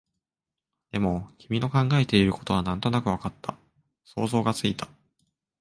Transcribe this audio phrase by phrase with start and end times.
[0.91, 3.55] でも、君の考えていることはなんとなくわかった、
[4.03, 4.87] 想像がついた